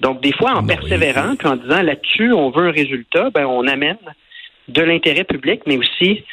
Donc, 0.00 0.20
des 0.20 0.32
fois, 0.32 0.52
en 0.52 0.64
persévérant, 0.64 1.34
puis 1.36 1.48
en 1.48 1.56
disant 1.56 1.82
là-dessus, 1.82 2.32
on 2.32 2.50
veut 2.50 2.68
un 2.68 2.72
résultat, 2.72 3.30
ben, 3.30 3.46
on 3.46 3.66
amène 3.66 3.98
de 4.68 4.82
l'intérêt 4.82 5.24
public, 5.24 5.62
mais 5.66 5.76
aussi 5.76 6.24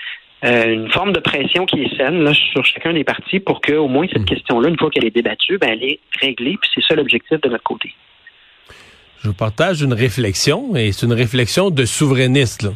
euh, 0.46 0.74
une 0.74 0.92
forme 0.92 1.12
de 1.12 1.20
pression 1.20 1.66
qui 1.66 1.82
est 1.82 1.98
saine 1.98 2.24
là, 2.24 2.34
sur 2.34 2.64
chacun 2.66 2.94
des 2.94 3.04
partis 3.04 3.40
pour 3.40 3.60
que 3.60 3.74
au 3.74 3.88
moins 3.88 4.08
cette 4.08 4.22
hmm. 4.22 4.26
question-là, 4.26 4.70
une 4.70 4.78
fois 4.78 4.90
qu'elle 4.90 5.06
est 5.06 5.16
débattue, 5.16 5.58
ben, 5.58 5.72
elle 5.72 5.84
est 5.84 6.00
réglée. 6.22 6.58
Puis 6.62 6.70
c'est 6.76 6.84
ça 6.88 6.96
l'objectif 6.96 7.42
de 7.42 7.50
notre 7.50 7.64
côté. 7.64 7.94
Je 9.22 9.28
vous 9.28 9.34
partage 9.34 9.82
une 9.82 9.94
réflexion, 9.94 10.78
et 10.78 10.94
c'est 10.94 11.06
une 11.06 11.14
réflexion 11.14 11.72
de 11.72 11.84
souverainiste. 11.84 12.64
Là. 12.64 12.70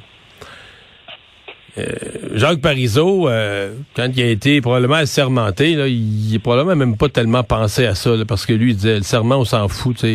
Euh, 1.77 1.85
Jacques 2.33 2.61
Parizeau, 2.61 3.29
euh, 3.29 3.73
quand 3.95 4.09
il 4.15 4.21
a 4.21 4.27
été 4.27 4.59
probablement 4.59 4.95
assermenté, 4.95 5.75
là, 5.75 5.87
il, 5.87 6.35
est 6.35 6.39
probablement 6.39 6.75
même 6.75 6.97
pas 6.97 7.07
tellement 7.07 7.43
pensé 7.43 7.85
à 7.85 7.95
ça, 7.95 8.11
parce 8.27 8.45
que 8.45 8.53
lui, 8.53 8.71
il 8.71 8.75
disait, 8.75 8.97
le 8.97 9.03
serment, 9.03 9.37
on 9.37 9.45
s'en 9.45 9.67
fout. 9.69 10.05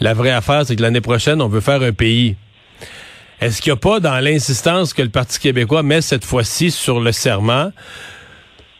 La 0.00 0.14
vraie 0.14 0.30
affaire, 0.30 0.66
c'est 0.66 0.76
que 0.76 0.82
l'année 0.82 1.00
prochaine, 1.00 1.40
on 1.40 1.48
veut 1.48 1.60
faire 1.60 1.82
un 1.82 1.92
pays. 1.92 2.36
Est-ce 3.42 3.60
qu'il 3.60 3.72
n'y 3.72 3.76
a 3.76 3.80
pas 3.80 3.98
dans 3.98 4.20
l'insistance 4.20 4.94
que 4.94 5.02
le 5.02 5.08
Parti 5.08 5.40
québécois 5.40 5.82
met 5.82 6.00
cette 6.00 6.24
fois-ci 6.24 6.70
sur 6.70 7.00
le 7.00 7.10
serment 7.10 7.72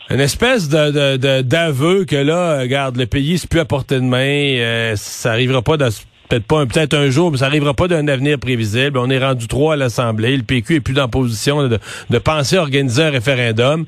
une 0.09 0.21
espèce 0.21 0.69
d'aveu 0.69 2.04
que 2.04 2.14
là, 2.14 2.61
regarde, 2.61 2.97
le 2.97 3.07
pays 3.07 3.38
c'est 3.38 3.49
plus 3.49 3.59
à 3.59 3.64
portée 3.64 3.97
de 3.97 4.04
main, 4.04 4.19
euh, 4.19 4.95
ça 4.95 5.33
arrivera 5.33 5.62
pas 5.62 5.76
dans 5.76 5.88
peut-être 6.33 6.47
pas 6.47 6.65
peut-être 6.65 6.95
un 6.95 7.11
jour, 7.11 7.31
mais 7.31 7.39
ça 7.39 7.47
arrivera 7.47 7.75
pas 7.75 7.89
d'un 7.89 8.09
avenir 8.09 8.39
prévisible. 8.39 8.97
On 8.97 9.11
est 9.11 9.23
rendu 9.23 9.49
trois 9.49 9.75
à 9.75 9.77
l'Assemblée. 9.77 10.35
Le 10.35 10.43
PQ 10.43 10.77
est 10.77 10.81
plus 10.81 10.95
dans 10.95 11.07
position 11.07 11.69
de, 11.69 12.19
penser 12.19 12.57
organiser 12.57 13.03
un 13.03 13.11
référendum. 13.11 13.85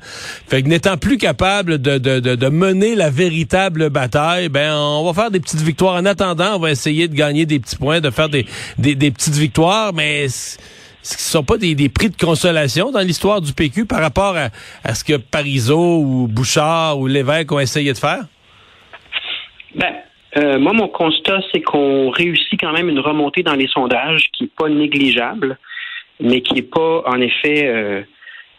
Fait 0.47 0.61
que 0.61 0.67
n'étant 0.67 0.97
plus 0.97 1.17
capable 1.17 1.79
de, 1.79 2.49
mener 2.49 2.93
la 2.93 3.09
véritable 3.09 3.89
bataille, 3.89 4.49
ben 4.49 4.75
on 4.75 5.03
va 5.05 5.19
faire 5.19 5.31
des 5.31 5.39
petites 5.39 5.61
victoires. 5.61 5.95
En 5.95 6.05
attendant, 6.05 6.57
on 6.57 6.59
va 6.59 6.69
essayer 6.69 7.07
de 7.07 7.15
gagner 7.15 7.47
des 7.47 7.59
petits 7.59 7.77
points, 7.77 7.99
de 7.99 8.11
faire 8.11 8.29
des, 8.29 8.45
petites 8.77 9.35
victoires, 9.35 9.91
mais 9.93 10.27
ce 10.29 10.57
ne 10.57 11.17
sont 11.17 11.43
pas 11.43 11.57
des, 11.57 11.73
des, 11.73 11.89
prix 11.89 12.11
de 12.11 12.15
consolation 12.15 12.91
dans 12.91 12.99
l'histoire 12.99 13.41
du 13.41 13.53
PQ 13.53 13.85
par 13.85 14.01
rapport 14.01 14.37
à, 14.37 14.49
à 14.83 14.93
ce 14.93 15.03
que 15.03 15.17
Parizeau 15.17 15.99
ou 15.99 16.27
Bouchard 16.27 16.99
ou 16.99 17.07
Lévesque 17.07 17.51
ont 17.51 17.59
essayé 17.59 17.91
de 17.91 17.97
faire? 17.97 18.25
Ben, 19.75 19.93
euh, 20.37 20.59
moi, 20.59 20.73
mon 20.73 20.87
constat, 20.87 21.39
c'est 21.53 21.61
qu'on 21.61 22.09
réussit 22.09 22.59
quand 22.59 22.73
même 22.73 22.89
une 22.89 22.99
remontée 22.99 23.43
dans 23.43 23.55
les 23.55 23.67
sondages 23.67 24.29
qui 24.33 24.43
n'est 24.43 24.49
pas 24.57 24.69
négligeable, 24.69 25.57
mais 26.19 26.41
qui 26.41 26.55
n'est 26.55 26.61
pas, 26.61 27.03
en 27.05 27.21
effet, 27.21 27.67
euh, 27.67 28.01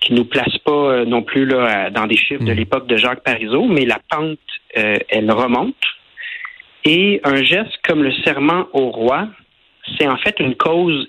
qui 0.01 0.15
nous 0.15 0.25
place 0.25 0.57
pas 0.59 0.73
euh, 0.73 1.05
non 1.05 1.23
plus 1.23 1.45
là, 1.45 1.91
dans 1.91 2.07
des 2.07 2.17
chiffres 2.17 2.45
de 2.45 2.53
hmm. 2.53 2.57
l'époque 2.57 2.87
de 2.87 2.97
Jacques 2.97 3.23
Parizeau, 3.23 3.65
mais 3.65 3.85
la 3.85 3.99
pente, 4.09 4.39
elle 4.75 5.31
remonte. 5.31 5.75
Et 6.85 7.21
un 7.25 7.43
geste 7.43 7.79
comme 7.83 8.03
le 8.03 8.13
serment 8.25 8.67
au 8.73 8.91
roi, 8.91 9.29
c'est 9.99 10.07
en 10.07 10.17
fait 10.17 10.39
une 10.39 10.55
cause 10.55 11.09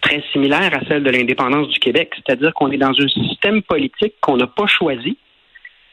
très 0.00 0.22
similaire 0.32 0.70
à 0.74 0.84
celle 0.86 1.02
de 1.02 1.10
l'indépendance 1.10 1.68
du 1.68 1.78
Québec, 1.78 2.12
c'est-à-dire 2.14 2.52
qu'on 2.54 2.70
est 2.70 2.76
dans 2.76 2.92
un 2.92 3.08
système 3.08 3.62
politique 3.62 4.14
qu'on 4.20 4.36
n'a 4.36 4.46
pas 4.46 4.66
choisi 4.66 5.16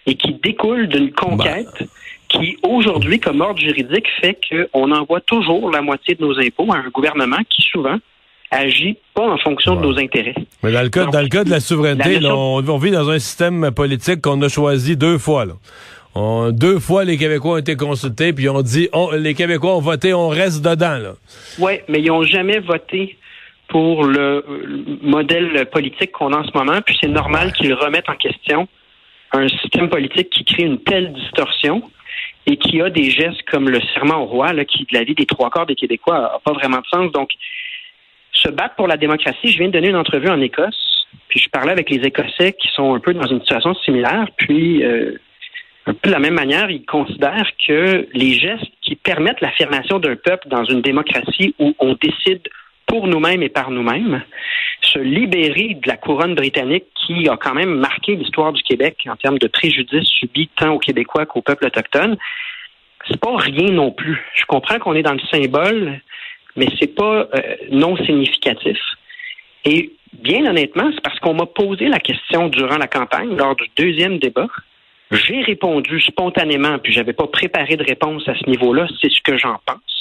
et 0.06 0.16
qui 0.16 0.34
découle 0.34 0.88
d'une 0.88 1.12
conquête. 1.12 1.68
Bah 1.80 1.86
qui 2.32 2.58
aujourd'hui, 2.64 3.20
comme 3.20 3.42
ordre 3.42 3.60
juridique, 3.60 4.08
fait 4.22 4.38
qu'on 4.50 4.92
envoie 4.92 5.22
toujours 5.22 5.70
la 5.70 5.82
moitié 5.82 6.16
de 6.16 6.22
nos 6.26 6.40
impôts 6.40 6.72
à 6.72 6.78
un 6.78 6.90
gouvernement 6.90 7.40
qui 7.50 7.62
souvent 7.62 7.98
agit 8.52 8.98
pas 9.14 9.28
en 9.28 9.38
fonction 9.38 9.76
de 9.76 9.82
nos 9.82 9.98
intérêts. 9.98 10.36
Mais 10.62 10.72
dans 10.72 10.82
le 10.82 10.90
cas, 10.90 11.06
dans 11.06 11.22
le 11.22 11.30
cas 11.30 11.44
de 11.44 11.50
la 11.50 11.60
souveraineté, 11.60 12.20
on, 12.26 12.78
vit 12.78 12.92
dans 12.92 13.10
un 13.10 13.20
système 13.20 13.72
politique 13.72 14.22
qu'on 14.22 14.42
a 14.42 14.50
choisi 14.50 14.98
deux 14.98 15.18
fois. 15.18 15.46
Là. 15.46 16.52
deux 16.52 16.80
fois, 16.80 17.06
les 17.06 17.18
Québécois 17.18 17.54
ont 17.54 17.58
été 17.58 17.76
consultés, 17.76 18.34
puis 18.34 18.50
on 18.50 18.62
dit, 18.62 18.90
les 19.18 19.34
Québécois 19.34 19.76
ont 19.78 19.82
voté, 19.82 20.14
on 20.14 20.28
reste 20.28 20.62
dedans. 20.62 21.14
Oui, 21.60 21.74
mais 21.88 22.02
ils 22.02 22.08
n'ont 22.08 22.24
jamais 22.24 22.60
voté 22.60 23.18
pour 23.70 24.04
le, 24.04 24.44
modèle 25.02 25.66
politique 25.72 26.12
qu'on 26.12 26.34
a 26.34 26.40
en 26.40 26.44
ce 26.44 26.52
moment, 26.54 26.82
puis 26.86 26.98
c'est 27.00 27.08
normal 27.08 27.54
qu'ils 27.54 27.74
remettent 27.74 28.10
en 28.10 28.16
question 28.16 28.68
un 29.34 29.48
système 29.48 29.90
politique 29.90 30.30
qui 30.30 30.44
crée 30.44 30.64
une 30.64 30.80
telle 30.80 31.14
distorsion 31.14 31.84
et 32.46 32.58
qui 32.58 32.82
a 32.82 32.90
des 32.90 33.10
gestes 33.10 33.44
comme 33.50 33.70
le 33.70 33.80
serment 33.94 34.24
au 34.24 34.26
roi, 34.26 34.54
là, 34.54 34.66
qui, 34.66 34.84
de 34.84 34.98
la 34.98 35.04
vie 35.04 35.16
des 35.16 35.26
trois 35.26 35.50
quarts 35.50 35.66
des 35.66 35.76
Québécois, 35.76 36.20
n'a 36.20 36.40
pas 36.44 36.54
vraiment 36.54 36.80
de 36.80 36.88
sens. 36.88 37.12
Donc, 37.12 37.30
se 38.34 38.50
battre 38.50 38.76
pour 38.76 38.88
la 38.88 38.98
démocratie, 38.98 39.50
je 39.50 39.58
viens 39.58 39.68
de 39.68 39.74
donner 39.74 39.90
une 39.90 39.96
entrevue 39.96 40.30
en 40.30 40.42
Écosse, 40.42 41.08
puis 41.28 41.40
je 41.40 41.50
parlais 41.50 41.72
avec 41.72 41.90
les 41.90 42.00
Écossais 42.00 42.54
qui 42.54 42.68
sont 42.74 42.96
un 42.96 43.00
peu 43.00 43.14
dans 43.14 43.28
une 43.28 43.40
situation 43.42 43.76
similaire, 43.76 44.26
puis 44.38 44.84
euh, 44.84 45.20
un 45.86 45.94
peu 45.94 46.10
de 46.10 46.14
la 46.14 46.20
même 46.20 46.34
manière, 46.34 46.70
ils 46.70 46.86
considèrent 46.86 47.52
que 47.68 48.08
les 48.14 48.34
gestes 48.34 48.72
qui 48.82 48.96
permettent 48.96 49.42
l'affirmation 49.42 50.00
d'un 50.00 50.16
peuple 50.16 50.48
dans 50.48 50.64
une 50.64 50.82
démocratie 50.82 51.56
où 51.60 51.76
on 51.80 51.96
décide 52.02 52.48
pour 52.92 53.08
nous-mêmes 53.08 53.42
et 53.42 53.48
par 53.48 53.72
nous-mêmes, 53.72 54.22
se 54.82 55.00
libérer 55.00 55.76
de 55.82 55.88
la 55.88 55.96
couronne 55.96 56.36
britannique 56.36 56.84
qui 56.94 57.30
a 57.30 57.38
quand 57.38 57.54
même 57.54 57.74
marqué 57.74 58.18
l'histoire 58.18 58.52
du 58.52 58.62
Québec 58.64 58.98
en 59.08 59.16
termes 59.16 59.38
de 59.38 59.48
préjudice 59.48 60.10
subis 60.20 60.50
tant 60.58 60.74
aux 60.74 60.80
Québécois 60.80 61.26
qu'au 61.26 61.42
peuple 61.42 61.68
autochtone, 61.68 62.18
c'est 63.08 63.18
pas 63.18 63.38
rien 63.38 63.72
non 63.72 63.92
plus. 63.92 64.20
Je 64.36 64.44
comprends 64.44 64.78
qu'on 64.78 64.94
est 64.94 65.04
dans 65.04 65.14
le 65.14 65.22
symbole, 65.32 66.02
mais 66.58 66.68
c'est 66.82 66.94
pas 66.94 67.30
euh, 67.34 67.56
non 67.72 67.96
significatif. 67.96 68.78
Et 69.64 69.94
bien 70.12 70.46
honnêtement, 70.46 70.92
c'est 70.94 71.02
parce 71.02 71.20
qu'on 71.20 71.34
m'a 71.34 71.46
posé 71.46 71.88
la 71.88 72.00
question 72.00 72.50
durant 72.50 72.78
la 72.78 72.88
campagne, 72.88 73.38
lors 73.38 73.56
du 73.56 73.68
deuxième 73.78 74.20
débat. 74.20 74.48
J'ai 75.12 75.42
répondu 75.44 76.02
spontanément, 76.02 76.78
puis 76.78 76.92
j'avais 76.92 77.14
pas 77.14 77.28
préparé 77.28 77.78
de 77.78 77.86
réponse 77.86 78.28
à 78.28 78.36
ce 78.36 78.50
niveau-là, 78.50 78.86
c'est 79.02 79.10
ce 79.10 79.22
que 79.22 79.38
j'en 79.38 79.60
pense. 79.66 80.01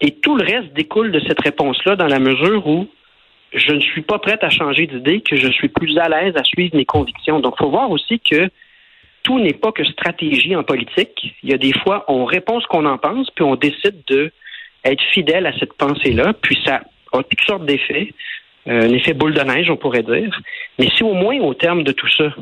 Et 0.00 0.12
tout 0.12 0.36
le 0.36 0.44
reste 0.44 0.72
découle 0.72 1.12
de 1.12 1.20
cette 1.20 1.40
réponse-là 1.40 1.96
dans 1.96 2.06
la 2.06 2.18
mesure 2.18 2.66
où 2.66 2.88
je 3.52 3.72
ne 3.72 3.80
suis 3.80 4.02
pas 4.02 4.18
prête 4.18 4.44
à 4.44 4.50
changer 4.50 4.86
d'idée, 4.86 5.20
que 5.20 5.36
je 5.36 5.48
suis 5.48 5.68
plus 5.68 5.98
à 5.98 6.08
l'aise 6.08 6.36
à 6.36 6.44
suivre 6.44 6.76
mes 6.76 6.84
convictions. 6.84 7.40
Donc, 7.40 7.54
il 7.58 7.64
faut 7.64 7.70
voir 7.70 7.90
aussi 7.90 8.20
que 8.20 8.48
tout 9.22 9.38
n'est 9.38 9.54
pas 9.54 9.72
que 9.72 9.84
stratégie 9.84 10.56
en 10.56 10.62
politique. 10.62 11.34
Il 11.42 11.50
y 11.50 11.52
a 11.52 11.58
des 11.58 11.72
fois, 11.72 12.04
on 12.08 12.24
répond 12.24 12.60
ce 12.60 12.66
qu'on 12.66 12.86
en 12.86 12.96
pense, 12.96 13.30
puis 13.30 13.44
on 13.44 13.56
décide 13.56 14.02
de 14.06 14.32
être 14.84 15.02
fidèle 15.12 15.46
à 15.46 15.58
cette 15.58 15.74
pensée-là, 15.74 16.32
puis 16.40 16.58
ça 16.64 16.80
a 17.12 17.22
toutes 17.22 17.44
sortes 17.46 17.66
d'effets, 17.66 18.14
euh, 18.68 18.82
un 18.88 18.92
effet 18.92 19.12
boule 19.12 19.34
de 19.34 19.42
neige, 19.42 19.68
on 19.68 19.76
pourrait 19.76 20.02
dire. 20.02 20.40
Mais 20.78 20.88
si 20.96 21.02
au 21.02 21.12
moins, 21.12 21.38
au 21.40 21.54
terme 21.54 21.82
de 21.82 21.92
tout 21.92 22.08
ça, 22.08 22.32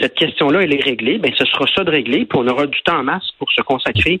cette 0.00 0.14
question-là, 0.14 0.62
elle 0.62 0.74
est 0.74 0.82
réglée, 0.82 1.18
ben 1.18 1.32
ce 1.36 1.44
sera 1.44 1.66
ça 1.74 1.84
de 1.84 1.90
régler, 1.90 2.24
puis 2.24 2.38
on 2.38 2.48
aura 2.48 2.66
du 2.66 2.80
temps 2.82 2.98
en 2.98 3.04
masse 3.04 3.30
pour 3.38 3.50
se 3.52 3.60
consacrer 3.62 4.20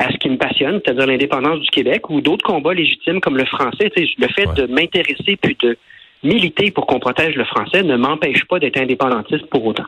à 0.00 0.10
ce 0.10 0.16
qui 0.16 0.30
me 0.30 0.38
passionne, 0.38 0.80
c'est-à-dire 0.82 1.06
l'indépendance 1.06 1.60
du 1.60 1.68
Québec 1.68 2.08
ou 2.08 2.20
d'autres 2.20 2.44
combats 2.44 2.72
légitimes 2.72 3.20
comme 3.20 3.36
le 3.36 3.44
français. 3.44 3.92
le 3.96 4.28
fait 4.28 4.46
de 4.54 4.66
m'intéresser 4.66 5.36
puis 5.40 5.56
de 5.62 5.76
militer 6.22 6.70
pour 6.70 6.86
qu'on 6.86 6.98
protège 6.98 7.34
le 7.36 7.44
français 7.44 7.82
ne 7.82 7.96
m'empêche 7.96 8.44
pas 8.46 8.58
d'être 8.58 8.78
indépendantiste 8.78 9.46
pour 9.46 9.64
autant. 9.66 9.84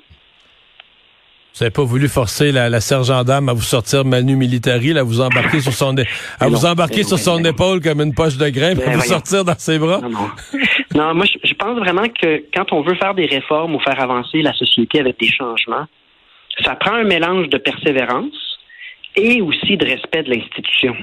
Vous 1.55 1.65
n'avez 1.65 1.71
pas 1.71 1.85
voulu 1.85 2.09
forcer 2.09 2.51
la, 2.51 2.71
la 2.71 2.81
sergent 2.81 3.25
dame 3.25 3.51
à 3.51 3.53
vous 3.53 3.63
sortir 3.63 4.07
Manu 4.07 4.37
Militari, 4.37 4.97
à 4.99 5.03
vous 5.03 5.21
embarquer 5.21 5.61
sur 5.61 5.73
son, 5.73 5.95
à 6.41 6.49
vous 6.49 6.65
embarquer 6.65 7.05
sur 7.05 7.19
son 7.19 7.43
épaule 7.45 7.81
comme 7.81 8.01
une 8.01 8.15
poche 8.15 8.37
de 8.37 8.49
grain, 8.49 8.75
pour 8.75 8.91
vous 8.91 9.01
sortir 9.01 9.45
dans 9.45 9.59
ses 9.59 9.79
bras? 9.79 10.01
Non, 10.01 10.11
non. 10.95 11.15
moi, 11.15 11.27
je 11.27 11.55
pense 11.55 11.79
vraiment 11.79 12.09
que 12.09 12.43
quand 12.55 12.73
on 12.73 12.83
veut 12.83 12.95
faire 12.95 13.15
des 13.15 13.27
réformes 13.27 13.75
ou 13.75 13.81
faire 13.81 14.01
avancer 14.01 14.41
la 14.41 14.55
société 14.55 15.01
avec 15.01 15.21
des 15.21 15.29
changements, 15.29 15.87
ça 16.65 16.75
prend 16.75 16.95
un 16.95 17.05
mélange 17.05 17.49
de 17.49 17.59
persévérance, 17.59 18.52
et 19.17 19.41
aussi 19.41 19.77
de 19.77 19.85
respect 19.87 20.23
de 20.23 20.31
l'institution. 20.31 20.97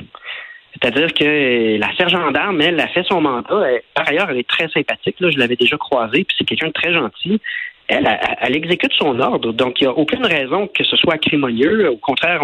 C'est-à-dire 0.74 1.14
que 1.14 1.78
la 1.78 1.94
sergent 1.96 2.32
d'armes, 2.32 2.62
elle, 2.62 2.80
a 2.80 2.88
fait 2.88 3.04
son 3.04 3.22
mandat. 3.22 3.66
par 3.96 4.08
ailleurs, 4.08 4.30
elle 4.30 4.38
est 4.38 4.48
très 4.48 4.68
sympathique. 4.70 5.20
Là, 5.20 5.30
je 5.30 5.38
l'avais 5.38 5.56
déjà 5.56 5.78
croisée, 5.78 6.24
puis 6.24 6.36
c'est 6.38 6.46
quelqu'un 6.46 6.68
de 6.68 6.74
très 6.74 6.94
gentil. 6.94 7.42
Elle, 7.88 8.08
elle, 8.42 8.56
exécute 8.56 8.94
son 8.94 9.20
ordre. 9.20 9.52
Donc, 9.52 9.82
il 9.82 9.86
n'y 9.86 9.88
a 9.88 9.94
aucune 9.94 10.26
raison 10.26 10.68
que 10.68 10.84
ce 10.84 10.96
soit 10.96 11.16
acrimonieux. 11.16 11.90
Au 11.90 11.98
contraire, 11.98 12.44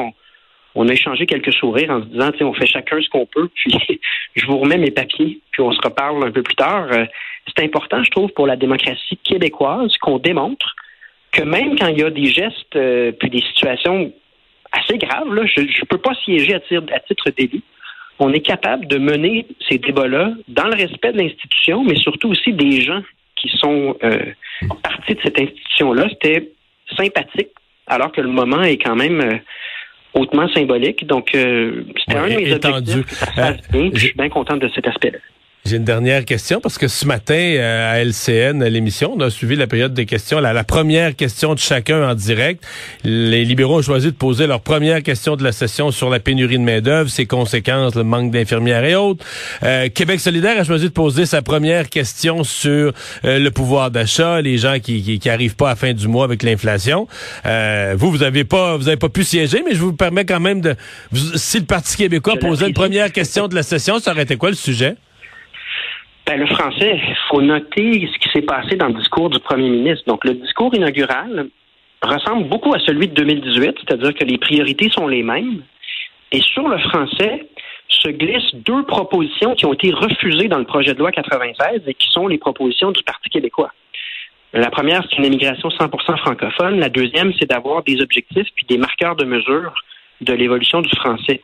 on, 0.73 0.89
a 0.89 0.91
échangé 0.91 1.27
quelques 1.27 1.53
sourires 1.53 1.91
en 1.91 2.01
se 2.01 2.07
disant, 2.07 2.31
on 2.41 2.53
fait 2.53 2.65
chacun 2.65 2.99
ce 2.99 3.09
qu'on 3.09 3.27
peut, 3.27 3.47
puis 3.53 3.77
je 4.35 4.45
vous 4.47 4.57
remets 4.57 4.79
mes 4.79 4.91
papiers, 4.91 5.39
puis 5.51 5.61
on 5.61 5.71
se 5.71 5.79
reparle 5.83 6.25
un 6.25 6.31
peu 6.31 6.41
plus 6.41 6.55
tard. 6.55 6.87
Euh, 6.91 7.05
c'est 7.55 7.63
important, 7.63 8.03
je 8.03 8.09
trouve, 8.09 8.31
pour 8.31 8.47
la 8.47 8.55
démocratie 8.55 9.19
québécoise 9.23 9.95
qu'on 9.97 10.17
démontre 10.17 10.75
que 11.31 11.43
même 11.43 11.77
quand 11.77 11.87
il 11.87 11.99
y 11.99 12.03
a 12.03 12.09
des 12.09 12.25
gestes 12.25 12.75
euh, 12.75 13.11
puis 13.11 13.29
des 13.29 13.41
situations 13.41 14.11
assez 14.77 14.97
grave. 14.97 15.33
Là. 15.33 15.43
Je 15.45 15.61
ne 15.61 15.85
peux 15.85 15.97
pas 15.97 16.13
siéger 16.23 16.55
à, 16.55 16.57
à 16.57 16.99
titre 16.99 17.29
d'élu. 17.37 17.61
On 18.19 18.31
est 18.31 18.41
capable 18.41 18.87
de 18.87 18.97
mener 18.97 19.45
ces 19.67 19.77
débats-là 19.77 20.33
dans 20.47 20.67
le 20.67 20.75
respect 20.75 21.11
de 21.11 21.17
l'institution, 21.17 21.83
mais 21.83 21.95
surtout 21.95 22.29
aussi 22.29 22.53
des 22.53 22.81
gens 22.81 23.01
qui 23.35 23.49
sont 23.57 23.97
euh, 24.03 24.19
partis 24.81 25.15
de 25.15 25.19
cette 25.21 25.39
institution-là. 25.39 26.07
C'était 26.09 26.51
sympathique, 26.95 27.49
alors 27.87 28.11
que 28.11 28.21
le 28.21 28.29
moment 28.29 28.61
est 28.61 28.77
quand 28.77 28.95
même 28.95 29.19
euh, 29.19 29.37
hautement 30.13 30.47
symbolique. 30.49 31.05
Donc, 31.05 31.35
euh, 31.35 31.83
c'était 31.99 32.17
un 32.17 32.29
de 32.29 32.35
mes 32.35 32.53
objectifs. 32.53 33.09
Ça 33.35 33.53
je 33.73 33.99
suis 33.99 34.13
bien 34.13 34.29
content 34.29 34.57
de 34.57 34.69
cet 34.69 34.87
aspect-là. 34.87 35.19
J'ai 35.67 35.77
une 35.77 35.83
dernière 35.83 36.25
question 36.25 36.61
parce 36.61 36.77
que 36.77 36.87
ce 36.87 37.07
matin 37.07 37.33
euh, 37.33 37.91
à 37.91 37.97
LCN, 37.97 38.61
à 38.61 38.69
l'émission, 38.69 39.15
on 39.17 39.19
a 39.21 39.31
suivi 39.31 39.55
la 39.55 39.65
période 39.65 39.95
des 39.95 40.05
questions. 40.05 40.39
La, 40.39 40.53
la, 40.53 40.63
première 40.63 41.15
question 41.15 41.55
de 41.55 41.59
chacun 41.59 42.07
en 42.07 42.13
direct. 42.13 42.63
Les 43.03 43.43
libéraux 43.43 43.79
ont 43.79 43.81
choisi 43.81 44.05
de 44.05 44.15
poser 44.15 44.45
leur 44.45 44.61
première 44.61 45.01
question 45.01 45.35
de 45.35 45.43
la 45.43 45.51
session 45.51 45.89
sur 45.89 46.11
la 46.11 46.19
pénurie 46.19 46.59
de 46.59 46.63
main-d'œuvre, 46.63 47.09
ses 47.09 47.25
conséquences, 47.25 47.95
le 47.95 48.03
manque 48.03 48.29
d'infirmières 48.29 48.85
et 48.85 48.93
autres. 48.93 49.25
Euh, 49.63 49.89
Québec 49.89 50.19
solidaire 50.19 50.59
a 50.59 50.63
choisi 50.63 50.85
de 50.85 50.93
poser 50.93 51.25
sa 51.25 51.41
première 51.41 51.89
question 51.89 52.43
sur 52.43 52.93
euh, 53.23 53.39
le 53.39 53.49
pouvoir 53.49 53.89
d'achat, 53.89 54.41
les 54.41 54.59
gens 54.59 54.77
qui, 54.79 55.01
qui, 55.01 55.17
qui, 55.17 55.29
arrivent 55.31 55.55
pas 55.55 55.71
à 55.71 55.75
fin 55.75 55.93
du 55.93 56.07
mois 56.07 56.25
avec 56.25 56.43
l'inflation. 56.43 57.07
vous, 57.43 58.11
vous 58.11 58.21
avez 58.21 58.43
pas, 58.43 58.77
vous 58.77 58.87
avez 58.87 58.97
pas 58.97 59.09
pu 59.09 59.23
siéger, 59.23 59.63
mais 59.65 59.73
je 59.73 59.79
vous 59.79 59.93
permets 59.93 60.25
quand 60.25 60.39
même 60.39 60.61
de. 60.61 60.75
si 61.37 61.57
le 61.57 61.65
Parti 61.65 61.97
québécois 61.97 62.35
posait 62.39 62.67
une 62.67 62.75
première 62.75 63.11
question 63.11 63.47
de 63.47 63.55
la 63.55 63.63
session, 63.63 63.97
ça 63.97 64.11
aurait 64.11 64.21
été 64.21 64.37
quoi 64.37 64.49
le 64.49 64.55
sujet? 64.55 64.95
Ben, 66.25 66.39
le 66.39 66.47
français, 66.47 66.99
il 67.07 67.17
faut 67.29 67.41
noter 67.41 68.09
ce 68.11 68.17
qui 68.17 68.29
s'est 68.33 68.41
passé 68.41 68.75
dans 68.75 68.87
le 68.87 68.95
discours 68.95 69.29
du 69.29 69.39
premier 69.39 69.69
ministre. 69.69 70.05
Donc, 70.07 70.25
le 70.25 70.33
discours 70.33 70.73
inaugural 70.73 71.49
ressemble 72.01 72.49
beaucoup 72.49 72.73
à 72.73 72.79
celui 72.79 73.07
de 73.07 73.13
2018, 73.13 73.75
c'est-à-dire 73.79 74.13
que 74.13 74.23
les 74.23 74.37
priorités 74.37 74.89
sont 74.89 75.07
les 75.07 75.21
mêmes. 75.21 75.61
Et 76.31 76.41
sur 76.41 76.67
le 76.67 76.79
français, 76.79 77.47
se 77.89 78.09
glissent 78.09 78.55
deux 78.55 78.83
propositions 78.83 79.55
qui 79.55 79.65
ont 79.65 79.73
été 79.73 79.91
refusées 79.91 80.47
dans 80.47 80.57
le 80.57 80.65
projet 80.65 80.93
de 80.93 80.99
loi 80.99 81.11
96 81.11 81.81
et 81.87 81.93
qui 81.93 82.09
sont 82.09 82.27
les 82.27 82.37
propositions 82.37 82.91
du 82.91 83.03
Parti 83.03 83.29
québécois. 83.29 83.71
La 84.53 84.69
première, 84.69 85.03
c'est 85.03 85.17
une 85.17 85.25
immigration 85.25 85.69
100% 85.69 86.17
francophone. 86.17 86.79
La 86.79 86.89
deuxième, 86.89 87.33
c'est 87.39 87.49
d'avoir 87.49 87.83
des 87.83 88.01
objectifs 88.01 88.47
puis 88.55 88.65
des 88.67 88.77
marqueurs 88.77 89.15
de 89.15 89.25
mesure 89.25 89.73
de 90.21 90.33
l'évolution 90.33 90.81
du 90.81 90.95
français. 90.95 91.41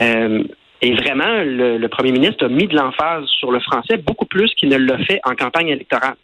Euh, 0.00 0.44
et 0.82 0.94
vraiment, 0.94 1.42
le, 1.42 1.86
premier 1.88 2.12
ministre 2.12 2.44
a 2.44 2.48
mis 2.48 2.66
de 2.66 2.76
l'emphase 2.76 3.26
sur 3.38 3.50
le 3.50 3.60
français 3.60 3.96
beaucoup 3.96 4.26
plus 4.26 4.52
qu'il 4.54 4.68
ne 4.68 4.76
l'a 4.76 4.98
fait 4.98 5.20
en 5.24 5.34
campagne 5.34 5.68
électorale. 5.68 6.16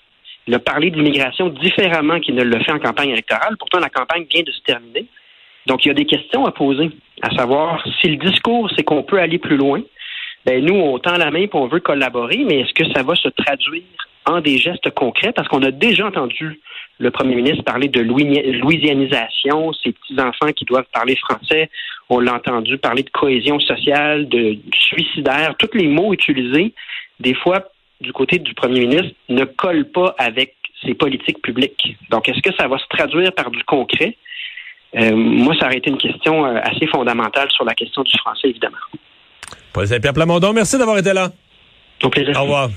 Il 0.47 0.54
a 0.54 0.59
parlé 0.59 0.90
d'immigration 0.90 1.49
différemment 1.49 2.21
qu'il 2.21 2.35
ne 2.35 2.42
l'a 2.42 2.61
fait 2.61 2.73
en 2.73 2.78
campagne 2.78 3.11
électorale. 3.11 3.56
Pourtant, 3.59 3.78
la 3.78 3.88
campagne 3.88 4.26
vient 4.30 4.42
de 4.42 4.50
se 4.50 4.61
terminer. 4.62 5.06
Donc, 5.66 5.85
il 5.85 5.88
y 5.88 5.90
a 5.90 5.94
des 5.94 6.04
questions 6.04 6.44
à 6.44 6.52
poser, 6.52 6.90
à 7.23 7.30
savoir 7.37 7.82
si 8.00 8.09
le 8.09 8.16
discours, 8.16 8.68
c'est 8.76 8.82
qu'on 8.82 9.04
peut 9.04 9.21
aller 9.21 9.38
plus 9.38 9.56
loin. 9.56 9.80
Ben, 10.44 10.64
nous, 10.64 10.75
on 10.75 10.99
tend 10.99 11.16
la 11.16 11.30
main 11.30 11.42
et 11.42 11.50
on 11.52 11.68
veut 11.68 11.80
collaborer, 11.80 12.44
mais 12.44 12.61
est-ce 12.61 12.75
que 12.75 12.92
ça 12.92 13.02
va 13.04 13.14
se 13.14 13.28
traduire 13.28 13.82
en 14.26 14.41
des 14.41 14.59
gestes 14.59 14.91
concrets? 14.91 15.33
Parce 15.33 15.49
qu'on 15.49 15.62
a 15.62 15.71
déjà 15.71 16.07
entendu 16.07 16.61
le 16.99 17.11
premier 17.11 17.35
ministre 17.35 17.64
parler 17.64 17.88
de 17.88 18.00
louisianisation, 18.00 19.73
ces 19.73 19.93
petits-enfants 19.93 20.52
qui 20.55 20.64
doivent 20.64 20.87
parler 20.93 21.17
français. 21.17 21.71
On 22.09 22.21
l'a 22.21 22.35
entendu 22.35 22.79
parler 22.79 23.02
de 23.02 23.11
cohésion 23.11 23.59
sociale, 23.61 24.29
de 24.29 24.57
suicidaire. 24.75 25.55
Tous 25.59 25.71
les 25.75 25.88
mots 25.88 26.12
utilisés, 26.12 26.75
des 27.21 27.35
fois, 27.35 27.64
du 28.00 28.12
côté 28.12 28.38
du 28.38 28.55
premier 28.55 28.87
ministre, 28.87 29.14
ne 29.29 29.45
collent 29.45 29.91
pas 29.91 30.14
avec 30.19 30.55
ses 30.85 30.95
politiques 30.95 31.41
publiques. 31.43 31.97
Donc, 32.11 32.29
est-ce 32.29 32.41
que 32.41 32.55
ça 32.57 32.69
va 32.69 32.79
se 32.79 32.87
traduire 32.88 33.33
par 33.33 33.50
du 33.50 33.62
concret? 33.64 34.17
Euh, 34.95 35.14
moi, 35.14 35.55
ça 35.59 35.67
aurait 35.67 35.79
été 35.79 35.91
une 35.91 35.99
question 35.99 36.45
euh, 36.45 36.61
assez 36.62 36.87
fondamentale 36.87 37.50
sur 37.50 37.64
la 37.64 37.75
question 37.75 38.02
du 38.02 38.17
français, 38.19 38.49
évidemment. 38.49 38.76
Paul 39.73 39.87
Saint-Pierre 39.87 40.12
Plamondon, 40.12 40.52
merci 40.52 40.76
d'avoir 40.76 40.99
été 40.99 41.12
là. 41.12 41.31
Au 42.02 42.11
plaisir. 42.11 42.38
Au 42.38 42.43
revoir. 42.43 42.69